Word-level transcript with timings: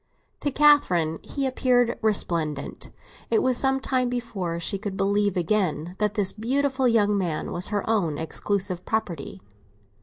To 0.39 0.49
Catherine 0.49 1.19
he 1.21 1.45
appeared 1.45 1.99
resplendent; 2.01 2.89
it 3.29 3.43
was 3.43 3.55
some 3.55 3.79
time 3.79 4.09
before 4.09 4.59
she 4.59 4.79
could 4.79 4.97
believe 4.97 5.37
again 5.37 5.93
that 5.99 6.15
this 6.15 6.33
beautiful 6.33 6.87
young 6.87 7.15
man 7.15 7.51
was 7.51 7.67
her 7.67 7.87
own 7.87 8.17
exclusive 8.17 8.83
property. 8.83 9.41